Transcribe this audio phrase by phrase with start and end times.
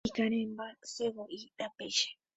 [0.09, 2.09] Ikarẽmba sevo'i rapéicha.